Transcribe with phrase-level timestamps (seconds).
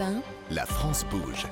[0.00, 1.46] Europe 1, La France bouge.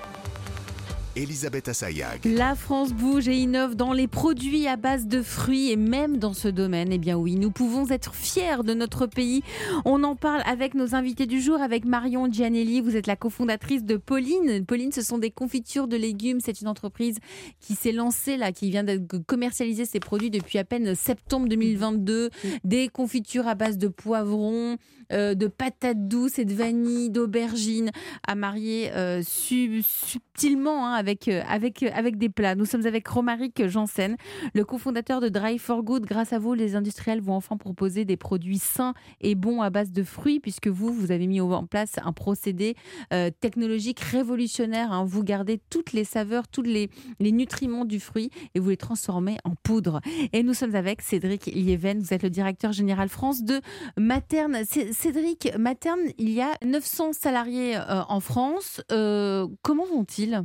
[1.22, 2.21] Elisabeth Assayag.
[2.25, 6.32] La France bouge et innove dans les produits à base de fruits et même dans
[6.32, 9.43] ce domaine, eh bien oui, nous pouvons être fiers de notre pays.
[9.84, 13.82] On en parle avec nos invités du jour, avec Marion Gianelli, vous êtes la cofondatrice
[13.84, 14.64] de Pauline.
[14.64, 17.16] Pauline, ce sont des confitures de légumes, c'est une entreprise
[17.61, 22.30] qui s'est lancée là, qui vient de commercialiser ses produits depuis à peine septembre 2022.
[22.62, 24.77] Des confitures à base de poivrons,
[25.12, 27.91] euh, de patates douces et de vanille, d'aubergines,
[28.27, 32.55] à marier euh, sub- subtilement hein, avec, euh, avec, euh, avec des plats.
[32.55, 34.17] Nous sommes avec Romaric Janssen,
[34.55, 36.05] le cofondateur de Dry for Good.
[36.05, 39.91] Grâce à vous, les industriels vont enfin proposer des produits sains et bons à base
[39.93, 42.77] de fruits, puisque vous, vous avez mis en place un procédé
[43.12, 44.93] euh, technologique révolutionnaire.
[44.93, 45.05] hein.
[45.05, 49.39] Vous gardez toutes les saveurs, tous les, les nutriments du fruit et vous les transformez
[49.45, 50.01] en poudre.
[50.33, 53.61] Et nous sommes avec Cédric Lieven, vous êtes le directeur général France de
[53.97, 54.59] Materne.
[54.65, 57.79] Cédric, Materne, il y a 900 salariés
[58.09, 58.83] en France.
[58.89, 60.43] Comment vont-ils?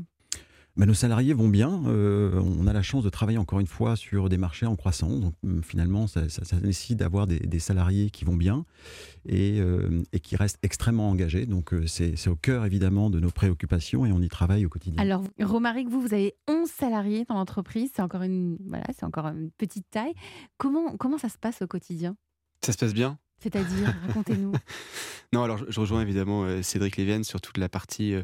[0.75, 1.83] Ben, nos salariés vont bien.
[1.85, 5.19] Euh, on a la chance de travailler encore une fois sur des marchés en croissance.
[5.21, 8.65] Donc hum, finalement, ça, ça- ça nécessite d'avoir des, des salariés qui vont bien
[9.27, 11.45] et, euh, et qui restent extrêmement engagés.
[11.45, 14.69] Donc euh, c'est c'est au cœur évidemment de nos préoccupations et on y travaille au
[14.69, 14.99] quotidien.
[14.99, 17.91] Alors, Romaric, vous, vous avez 11 salariés dans l'entreprise.
[17.95, 20.13] C'est encore une, voilà, c'est encore une petite taille.
[20.57, 22.15] Comment, comment ça se passe au quotidien?
[22.65, 24.53] Ça se passe bien C'est-à-dire, racontez-nous.
[25.33, 28.15] Non, alors je, je rejoins évidemment euh, Cédric Lévienne sur toute la partie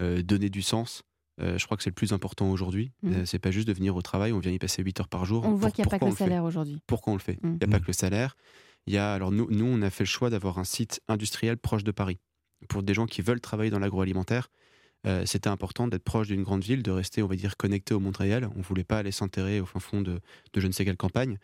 [0.00, 1.02] euh, donner du sens.
[1.40, 2.90] Euh, je crois que c'est le plus important aujourd'hui.
[3.04, 5.24] Euh, c'est pas juste de venir au travail, on vient y passer 8 heures par
[5.24, 5.44] jour.
[5.44, 6.80] On voit qu'il n'y a pas que le salaire aujourd'hui.
[6.86, 7.58] Pourquoi on le fait Il Mhm.
[7.58, 8.36] n'y a pas que le salaire.
[8.86, 11.56] Il y a, alors nous, nous, on a fait le choix d'avoir un site industriel
[11.58, 12.18] proche de Paris.
[12.68, 14.50] Pour des gens qui veulent travailler dans l'agroalimentaire,
[15.06, 18.00] euh, c'était important d'être proche d'une grande ville, de rester, on va dire, connecté au
[18.00, 18.48] monde réel.
[18.56, 20.20] On ne voulait pas aller s'enterrer au fin fond de,
[20.52, 21.38] de je ne sais quelle campagne.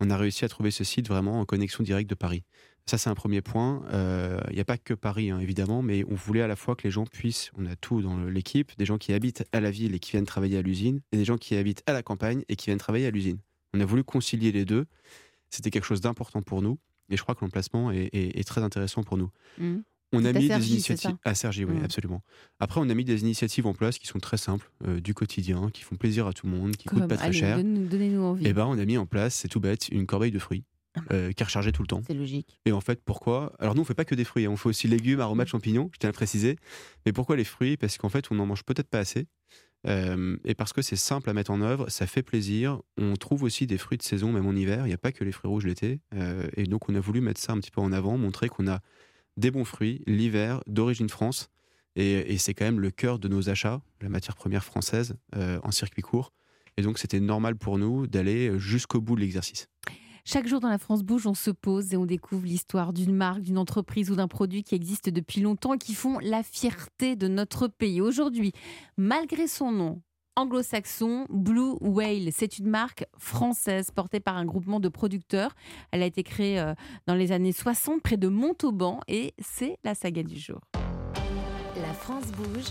[0.00, 2.44] On a réussi à trouver ce site vraiment en connexion directe de Paris.
[2.88, 3.82] Ça, c'est un premier point.
[3.92, 6.74] Euh, Il n'y a pas que Paris, hein, évidemment, mais on voulait à la fois
[6.74, 9.70] que les gens puissent, on a tout dans l'équipe, des gens qui habitent à la
[9.70, 12.44] ville et qui viennent travailler à l'usine, et des gens qui habitent à la campagne
[12.48, 13.38] et qui viennent travailler à l'usine.
[13.74, 14.86] On a voulu concilier les deux.
[15.50, 16.78] C'était quelque chose d'important pour nous,
[17.10, 19.30] et je crois que l'emplacement est, est- est très intéressant pour nous.
[19.58, 19.82] Mhm.
[20.14, 21.84] On a mis des initiatives à Sergi, oui, Mhm.
[21.84, 22.22] absolument.
[22.60, 25.68] Après, on a mis des initiatives en place qui sont très simples, euh, du quotidien,
[25.70, 27.58] qui font plaisir à tout le monde, qui coûtent Comme- pas très cher.
[27.58, 28.46] donne- Donnez-nous envie.
[28.46, 30.64] Et ben, on a mis en place, c'est tout bête, une corbeille de fruits
[31.12, 32.02] euh, qui est tout le temps.
[32.06, 32.60] C'est logique.
[32.64, 33.52] Et en fait, pourquoi?
[33.58, 34.50] Alors nous, on fait pas que des fruits, hein.
[34.50, 36.56] on fait aussi légumes, aromates, champignons, je tiens à le préciser.
[37.06, 37.76] Mais pourquoi les fruits?
[37.76, 39.26] Parce qu'en fait, on n'en mange peut-être pas assez.
[39.86, 42.80] Euh, et parce que c'est simple à mettre en œuvre, ça fait plaisir.
[42.96, 44.84] On trouve aussi des fruits de saison, même en hiver.
[44.84, 46.00] Il n'y a pas que les fruits rouges l'été.
[46.14, 48.68] Euh, et donc, on a voulu mettre ça un petit peu en avant, montrer qu'on
[48.68, 48.80] a
[49.36, 51.48] des bons fruits l'hiver d'origine France.
[51.96, 55.58] Et, et c'est quand même le cœur de nos achats, la matière première française euh,
[55.62, 56.32] en circuit court.
[56.76, 59.68] Et donc, c'était normal pour nous d'aller jusqu'au bout de l'exercice.
[60.30, 63.40] Chaque jour dans la France Bouge, on se pose et on découvre l'histoire d'une marque,
[63.40, 67.28] d'une entreprise ou d'un produit qui existe depuis longtemps et qui font la fierté de
[67.28, 68.02] notre pays.
[68.02, 68.52] Aujourd'hui,
[68.98, 70.02] malgré son nom
[70.36, 75.54] anglo-saxon, Blue Whale, c'est une marque française portée par un groupement de producteurs.
[75.92, 76.74] Elle a été créée euh,
[77.06, 80.60] dans les années 60 près de Montauban et c'est la saga du jour.
[81.74, 82.66] La France bouge,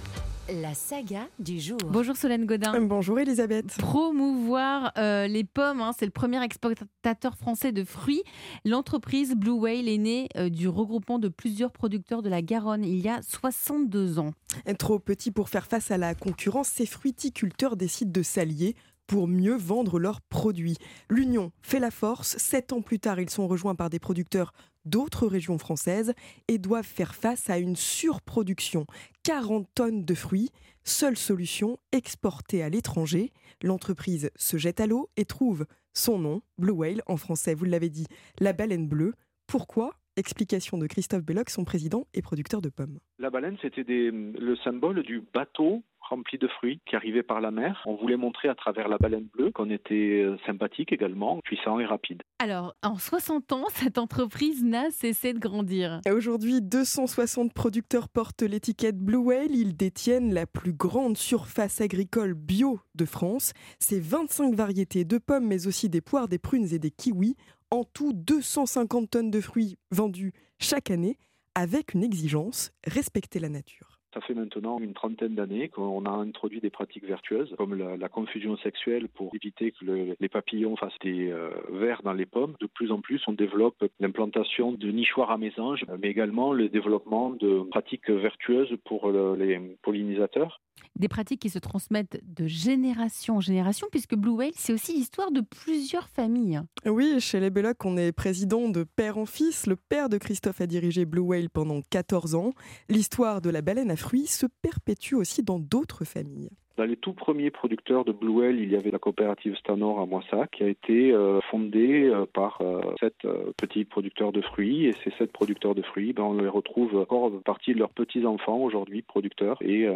[0.50, 1.78] la saga du jour.
[1.90, 2.80] Bonjour Solène Godin.
[2.82, 3.78] Bonjour Elisabeth.
[3.80, 5.82] promouvoir euh, les pommes.
[5.82, 5.92] hein.
[5.98, 8.24] C'est le premier exportateur français de fruits.
[8.66, 13.00] L'entreprise Blue Whale est née euh, du regroupement de plusieurs producteurs de la Garonne il
[13.00, 14.32] y a 62 ans.
[14.80, 18.76] Trop petit pour faire face à la concurrence, ces fruiticulteurs décident de s'allier
[19.06, 20.78] pour mieux vendre leurs produits.
[21.10, 22.36] L'union fait la force.
[22.38, 24.52] Sept ans plus tard, ils sont rejoints par des producteurs
[24.88, 26.14] d'autres régions françaises
[26.48, 28.86] et doivent faire face à une surproduction.
[29.24, 30.50] 40 tonnes de fruits.
[30.84, 33.32] Seule solution, exporter à l'étranger.
[33.62, 37.90] L'entreprise se jette à l'eau et trouve son nom, Blue Whale en français, vous l'avez
[37.90, 38.06] dit,
[38.40, 39.16] la baleine bleue.
[39.48, 42.98] Pourquoi Explication de Christophe Belloc, son président et producteur de pommes.
[43.20, 47.52] La baleine, c'était des- le symbole du bateau rempli de fruits qui arrivait par la
[47.52, 47.84] mer.
[47.86, 51.86] On voulait montrer à travers la baleine bleue qu'on était euh, sympathique également, puissant et
[51.86, 52.24] rapide.
[52.40, 56.00] Alors, en 60 ans, cette entreprise n'a cessé de grandir.
[56.10, 59.52] Aujourd'hui, 260 producteurs portent l'étiquette Blue Whale.
[59.54, 63.52] Ils détiennent la plus grande surface agricole bio de France.
[63.80, 67.36] C'est 25 variétés de pommes, mais aussi des poires, des prunes et des kiwis.
[67.70, 71.18] En tout, 250 tonnes de fruits vendus chaque année,
[71.54, 73.97] avec une exigence respecter la nature.
[74.14, 78.10] Ça fait maintenant une trentaine d'années qu'on a introduit des pratiques vertueuses, comme la, la
[78.10, 82.56] confusion sexuelle pour éviter que le- les papillons fassent des euh, vers dans les pommes.
[82.62, 87.32] De plus en plus, on développe l'implantation de nichoirs à mésanges, mais également le développement
[87.32, 90.62] de pratiques vertueuses pour le- les pollinisateurs.
[90.96, 95.32] des pratiques qui se transmettent de génération en génération, puisque Blue Whale, c'est aussi l'histoire
[95.32, 96.62] de plusieurs familles.
[96.86, 99.68] Oui, chez les Belloc, on est président de père en fils.
[99.68, 102.52] Le père de Christophe a dirigé Blue Whale pendant 14 ans.
[102.90, 106.52] L'histoire de la baleine à fruits se perpétue aussi dans d'autres familles.
[106.78, 110.06] Dans les tout premiers producteurs de Blue Whale, il y avait la coopérative Stanor à
[110.06, 113.16] Moissac qui a été euh, fondée euh, par euh, sept
[113.58, 114.86] petits producteurs de fruits.
[114.86, 118.60] Et ces sept producteurs de fruits, ben, on les retrouve encore partie de leurs petits-enfants
[118.60, 119.88] aujourd'hui, producteurs et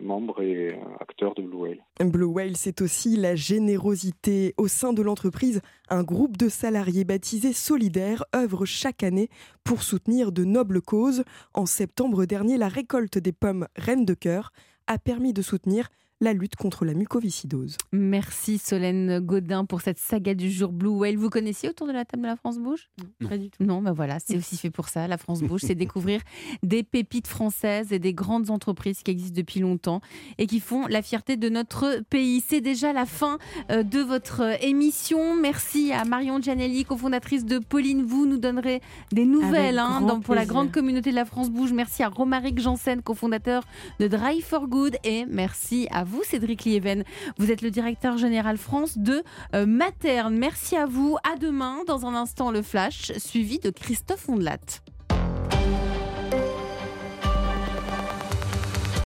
[0.00, 1.78] membres et acteurs de Blue Whale.
[2.00, 4.54] Blue Whale, c'est aussi la générosité.
[4.56, 5.60] Au sein de l'entreprise,
[5.90, 9.28] un groupe de salariés baptisé Solidaire œuvre chaque année
[9.62, 11.22] pour soutenir de nobles causes.
[11.52, 14.52] En septembre dernier, la récolte des pommes Reines de Cœur
[14.86, 15.88] a permis de soutenir
[16.20, 17.78] la lutte contre la mucoviscidose.
[17.92, 21.16] Merci Solène Godin pour cette saga du jour Blue Whale.
[21.16, 22.90] Vous connaissiez autour de la table de la France Bouge?
[22.98, 23.64] Non, pas du tout.
[23.64, 25.08] Non, bah voilà, c'est aussi fait pour ça.
[25.08, 26.20] La France Bouge, c'est découvrir
[26.62, 30.02] des pépites françaises et des grandes entreprises qui existent depuis longtemps
[30.36, 32.44] et qui font la fierté de notre pays.
[32.46, 33.38] C'est déjà la fin
[33.70, 35.34] euh, de votre euh, émission.
[35.36, 38.02] Merci à Marion Gianelli, cofondatrice de Pauline.
[38.02, 41.72] Vous nous donnerez des nouvelles hein, dans, pour la grande communauté de la France Bouge.
[41.72, 43.64] Merci à Romaric Janssen, cofondateur
[44.00, 44.96] de Drive for Good.
[45.04, 47.04] Et merci à vous vous, Cédric Lieven.
[47.38, 49.22] Vous êtes le directeur général France de
[49.54, 50.36] euh, Materne.
[50.36, 51.16] Merci à vous.
[51.22, 54.58] À demain, dans un instant, le flash, suivi de Christophe Ondelat.